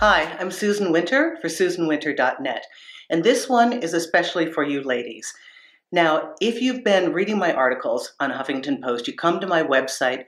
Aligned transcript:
Hi, 0.00 0.34
I'm 0.40 0.50
Susan 0.50 0.92
Winter 0.92 1.36
for 1.42 1.48
SusanWinter.net, 1.48 2.64
and 3.10 3.22
this 3.22 3.50
one 3.50 3.74
is 3.74 3.92
especially 3.92 4.50
for 4.50 4.64
you 4.64 4.82
ladies. 4.82 5.30
Now, 5.92 6.32
if 6.40 6.62
you've 6.62 6.82
been 6.82 7.12
reading 7.12 7.36
my 7.36 7.52
articles 7.52 8.14
on 8.18 8.30
Huffington 8.30 8.82
Post, 8.82 9.06
you 9.06 9.14
come 9.14 9.40
to 9.40 9.46
my 9.46 9.62
website, 9.62 10.24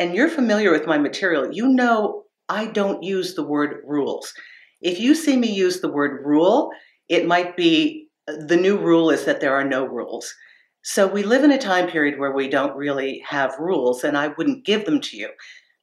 and 0.00 0.12
you're 0.12 0.28
familiar 0.28 0.72
with 0.72 0.88
my 0.88 0.98
material, 0.98 1.52
you 1.52 1.68
know 1.68 2.24
I 2.48 2.66
don't 2.66 3.04
use 3.04 3.36
the 3.36 3.44
word 3.44 3.84
rules. 3.86 4.34
If 4.80 4.98
you 4.98 5.14
see 5.14 5.36
me 5.36 5.52
use 5.52 5.80
the 5.80 5.92
word 5.92 6.26
rule, 6.26 6.72
it 7.08 7.24
might 7.24 7.56
be 7.56 8.08
uh, 8.26 8.32
the 8.48 8.56
new 8.56 8.76
rule 8.76 9.08
is 9.08 9.24
that 9.26 9.40
there 9.40 9.54
are 9.54 9.62
no 9.64 9.84
rules. 9.84 10.34
So 10.82 11.06
we 11.06 11.22
live 11.22 11.44
in 11.44 11.52
a 11.52 11.58
time 11.58 11.88
period 11.88 12.18
where 12.18 12.32
we 12.32 12.48
don't 12.48 12.74
really 12.74 13.22
have 13.28 13.56
rules, 13.60 14.02
and 14.02 14.18
I 14.18 14.34
wouldn't 14.36 14.64
give 14.64 14.84
them 14.84 15.00
to 15.00 15.16
you. 15.16 15.28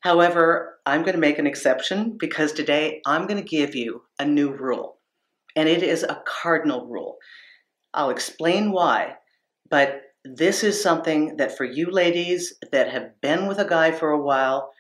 However, 0.02 0.80
I'm 0.86 1.02
going 1.02 1.14
to 1.14 1.20
make 1.20 1.40
an 1.40 1.48
exception 1.48 2.18
because 2.18 2.54
today 2.54 3.02
I'm 3.06 3.28
going 3.28 3.42
to 3.42 3.50
give 3.50 3.76
you 3.76 4.04
a 4.18 4.26
new 4.26 4.52
rule, 4.52 5.00
and 5.56 5.68
it 5.68 5.84
is 5.84 6.04
a 6.04 6.24
cardinal 6.26 6.88
rule. 6.88 7.18
I'll 7.94 8.10
explain 8.10 8.72
why, 8.72 9.16
but 9.70 10.02
this 10.24 10.64
is 10.64 10.82
something 10.82 11.38
that 11.38 11.56
for 11.58 11.66
you 11.66 11.90
ladies 11.92 12.54
that 12.72 12.92
have 12.92 13.20
been 13.22 13.48
with 13.48 13.60
a 13.60 13.68
guy 13.68 13.92
for 13.92 14.12
a 14.12 14.22
while, 14.22 14.72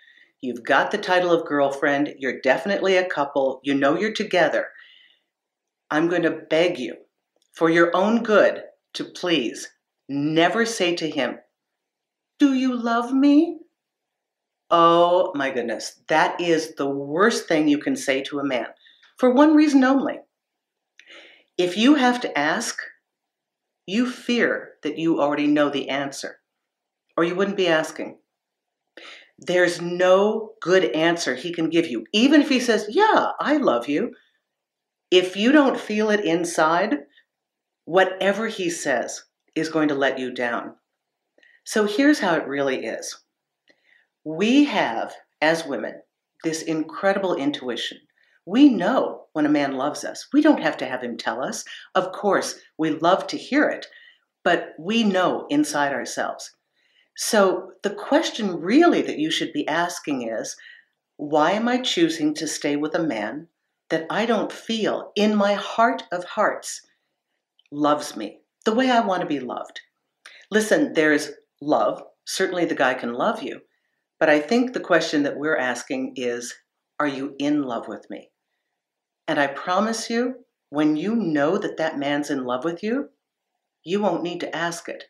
you've 0.41 0.63
got 0.63 0.91
the 0.91 0.97
title 0.97 1.31
of 1.31 1.47
girlfriend, 1.47 2.15
you're 2.19 2.41
definitely 2.41 2.95
a 2.95 3.07
couple, 3.07 3.59
you 3.63 3.73
know 3.73 3.97
you're 3.97 4.13
together. 4.13 4.67
I'm 5.91 6.07
going 6.07 6.21
to 6.21 6.41
beg 6.49 6.77
you, 6.77 6.95
for 7.53 7.69
your 7.69 7.95
own 7.95 8.23
good, 8.23 8.63
to 8.93 9.03
please 9.03 9.67
never 10.07 10.65
say 10.65 10.95
to 10.95 11.09
him, 11.09 11.39
Do 12.37 12.53
you 12.53 12.75
love 12.75 13.11
me? 13.11 13.58
Oh 14.71 15.31
my 15.35 15.49
goodness, 15.49 15.99
that 16.07 16.39
is 16.39 16.75
the 16.75 16.89
worst 16.89 17.47
thing 17.47 17.67
you 17.67 17.79
can 17.79 17.95
say 17.95 18.21
to 18.23 18.39
a 18.39 18.43
man 18.43 18.67
for 19.17 19.31
one 19.31 19.55
reason 19.55 19.83
only. 19.83 20.19
If 21.57 21.75
you 21.75 21.95
have 21.95 22.21
to 22.21 22.37
ask, 22.37 22.77
you 23.85 24.09
fear 24.09 24.73
that 24.83 24.97
you 24.97 25.19
already 25.19 25.47
know 25.47 25.69
the 25.69 25.89
answer, 25.89 26.39
or 27.17 27.23
you 27.23 27.35
wouldn't 27.35 27.57
be 27.57 27.67
asking. 27.67 28.19
There's 29.39 29.81
no 29.81 30.53
good 30.61 30.83
answer 30.85 31.33
he 31.35 31.51
can 31.51 31.69
give 31.69 31.87
you, 31.87 32.05
even 32.13 32.41
if 32.41 32.49
he 32.49 32.59
says, 32.59 32.85
Yeah, 32.89 33.31
I 33.39 33.57
love 33.57 33.87
you. 33.87 34.13
If 35.09 35.35
you 35.35 35.51
don't 35.51 35.79
feel 35.79 36.11
it 36.11 36.23
inside, 36.23 36.99
whatever 37.85 38.47
he 38.47 38.69
says 38.69 39.23
is 39.55 39.69
going 39.69 39.87
to 39.87 39.95
let 39.95 40.19
you 40.19 40.31
down. 40.31 40.75
So 41.63 41.85
here's 41.85 42.19
how 42.19 42.35
it 42.35 42.47
really 42.47 42.85
is 42.85 43.17
we 44.23 44.65
have, 44.65 45.13
as 45.41 45.65
women, 45.65 46.01
this 46.43 46.61
incredible 46.61 47.35
intuition. 47.35 47.97
We 48.45 48.69
know 48.69 49.25
when 49.33 49.45
a 49.45 49.49
man 49.49 49.73
loves 49.73 50.03
us. 50.03 50.27
We 50.33 50.41
don't 50.41 50.61
have 50.61 50.77
to 50.77 50.85
have 50.85 51.03
him 51.03 51.17
tell 51.17 51.43
us. 51.43 51.63
Of 51.95 52.11
course, 52.11 52.59
we 52.77 52.91
love 52.91 53.27
to 53.27 53.37
hear 53.37 53.69
it, 53.69 53.87
but 54.43 54.73
we 54.79 55.03
know 55.03 55.45
inside 55.49 55.93
ourselves. 55.93 56.51
So 57.15 57.73
the 57.83 57.89
question 57.89 58.61
really 58.61 59.01
that 59.01 59.19
you 59.19 59.29
should 59.29 59.53
be 59.53 59.67
asking 59.67 60.27
is 60.29 60.55
why 61.17 61.51
am 61.51 61.67
I 61.67 61.81
choosing 61.81 62.33
to 62.35 62.47
stay 62.47 62.77
with 62.77 62.95
a 62.95 63.03
man 63.03 63.47
that 63.89 64.07
I 64.09 64.25
don't 64.25 64.51
feel 64.51 65.11
in 65.15 65.35
my 65.35 65.53
heart 65.53 66.03
of 66.11 66.23
hearts 66.23 66.81
loves 67.71 68.15
me 68.15 68.39
the 68.63 68.73
way 68.73 68.89
I 68.89 69.01
want 69.01 69.21
to 69.21 69.27
be 69.27 69.41
loved? 69.41 69.81
Listen, 70.49 70.93
there's 70.93 71.31
love. 71.61 72.01
Certainly 72.25 72.65
the 72.65 72.75
guy 72.75 72.93
can 72.93 73.13
love 73.13 73.43
you. 73.43 73.59
But 74.19 74.29
I 74.29 74.39
think 74.39 74.73
the 74.73 74.79
question 74.79 75.23
that 75.23 75.37
we're 75.37 75.57
asking 75.57 76.13
is 76.15 76.53
Are 76.99 77.07
you 77.07 77.35
in 77.39 77.63
love 77.63 77.87
with 77.87 78.05
me? 78.09 78.31
And 79.27 79.39
I 79.39 79.47
promise 79.47 80.09
you, 80.09 80.45
when 80.69 80.95
you 80.95 81.15
know 81.15 81.57
that 81.57 81.77
that 81.77 81.97
man's 81.97 82.29
in 82.29 82.43
love 82.43 82.63
with 82.63 82.83
you, 82.83 83.09
you 83.83 84.01
won't 84.01 84.23
need 84.23 84.39
to 84.41 84.55
ask 84.55 84.89
it. 84.89 85.05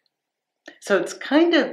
So 0.82 0.98
it's 0.98 1.14
kind 1.14 1.54
of, 1.54 1.72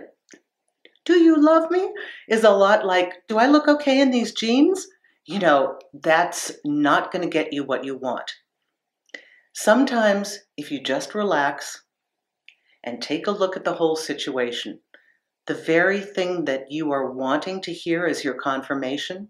do 1.05 1.15
you 1.15 1.41
love 1.41 1.71
me? 1.71 1.93
Is 2.29 2.45
a 2.45 2.51
lot 2.51 2.87
like, 2.87 3.13
do 3.29 3.39
I 3.39 3.47
look 3.47 3.69
okay 3.69 4.01
in 4.01 4.11
these 4.11 4.33
jeans? 4.33 4.87
You 5.27 5.39
know, 5.39 5.79
that's 5.93 6.53
not 6.65 7.13
going 7.13 7.23
to 7.23 7.29
get 7.29 7.53
you 7.53 7.65
what 7.65 7.85
you 7.85 7.97
want. 7.97 8.33
Sometimes, 9.53 10.39
if 10.57 10.71
you 10.71 10.83
just 10.83 11.15
relax 11.15 11.85
and 12.85 13.03
take 13.03 13.27
a 13.27 13.33
look 13.33 13.57
at 13.57 13.65
the 13.65 13.75
whole 13.75 13.97
situation, 13.97 14.81
the 15.47 15.55
very 15.55 16.01
thing 16.01 16.45
that 16.47 16.71
you 16.71 16.91
are 16.93 17.13
wanting 17.13 17.61
to 17.63 17.73
hear 17.73 18.07
as 18.07 18.25
your 18.25 18.35
confirmation 18.35 19.29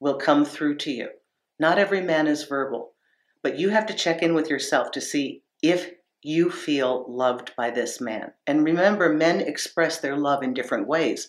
will 0.00 0.18
come 0.18 0.44
through 0.44 0.76
to 0.76 0.90
you. 0.90 1.08
Not 1.58 1.78
every 1.78 2.02
man 2.02 2.26
is 2.26 2.44
verbal, 2.44 2.92
but 3.42 3.58
you 3.58 3.70
have 3.70 3.86
to 3.86 3.94
check 3.94 4.22
in 4.22 4.34
with 4.34 4.50
yourself 4.50 4.90
to 4.92 5.00
see 5.00 5.42
if 5.62 5.92
you 6.22 6.50
feel 6.50 7.06
loved 7.08 7.52
by 7.56 7.70
this 7.70 8.00
man. 8.00 8.32
And 8.46 8.64
remember, 8.64 9.12
men 9.12 9.40
express 9.40 10.00
their 10.00 10.16
love 10.16 10.42
in 10.42 10.52
different 10.52 10.86
ways. 10.86 11.28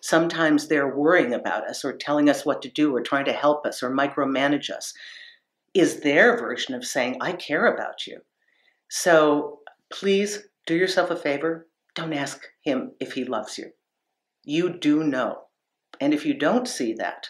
Sometimes 0.00 0.66
they're 0.66 0.96
worrying 0.96 1.34
about 1.34 1.68
us 1.68 1.84
or 1.84 1.92
telling 1.92 2.28
us 2.28 2.46
what 2.46 2.62
to 2.62 2.70
do 2.70 2.94
or 2.94 3.02
trying 3.02 3.26
to 3.26 3.32
help 3.32 3.66
us 3.66 3.82
or 3.82 3.90
micromanage 3.90 4.70
us. 4.70 4.94
Is 5.74 6.00
their 6.00 6.36
version 6.36 6.74
of 6.74 6.84
saying, 6.84 7.18
I 7.20 7.32
care 7.32 7.72
about 7.72 8.06
you. 8.06 8.20
So 8.88 9.60
please 9.90 10.48
do 10.66 10.74
yourself 10.74 11.10
a 11.10 11.16
favor, 11.16 11.67
don't 11.98 12.12
ask 12.12 12.46
him 12.62 12.92
if 13.00 13.12
he 13.12 13.24
loves 13.24 13.58
you. 13.58 13.72
You 14.44 14.78
do 14.78 15.02
know. 15.02 15.42
And 16.00 16.14
if 16.14 16.24
you 16.24 16.34
don't 16.34 16.68
see 16.68 16.94
that, 16.94 17.28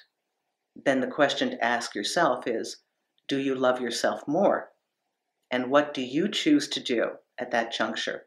then 0.77 1.01
the 1.01 1.07
question 1.07 1.51
to 1.51 1.65
ask 1.65 1.95
yourself 1.95 2.47
is 2.47 2.83
do 3.29 3.39
you 3.39 3.55
love 3.55 3.81
yourself 3.81 4.27
more? 4.27 4.71
And 5.51 5.71
what 5.71 5.95
do 5.95 6.03
you 6.03 6.29
choose 6.29 6.69
to 6.69 6.81
do 6.81 7.13
at 7.39 7.51
that 7.51 7.73
juncture? 7.73 8.27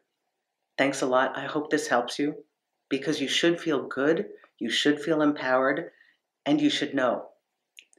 Thanks 0.76 1.00
a 1.00 1.06
lot. 1.06 1.36
I 1.36 1.46
hope 1.46 1.70
this 1.70 1.88
helps 1.88 2.18
you 2.18 2.44
because 2.88 3.20
you 3.20 3.28
should 3.28 3.60
feel 3.60 3.86
good, 3.86 4.26
you 4.58 4.68
should 4.68 5.00
feel 5.00 5.22
empowered, 5.22 5.90
and 6.44 6.60
you 6.60 6.70
should 6.70 6.94
know 6.94 7.28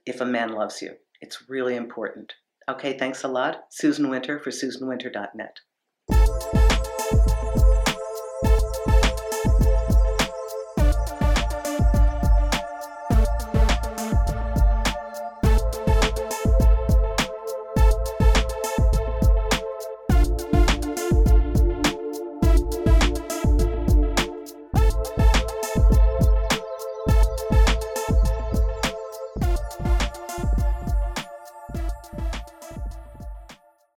if 0.05 0.21
a 0.21 0.25
man 0.25 0.49
loves 0.49 0.81
you. 0.81 0.95
It's 1.21 1.49
really 1.49 1.75
important. 1.75 2.33
Okay, 2.69 2.97
thanks 2.97 3.23
a 3.23 3.27
lot. 3.27 3.65
Susan 3.69 4.09
Winter 4.09 4.39
for 4.39 4.49
SusanWinter.net. 4.49 5.59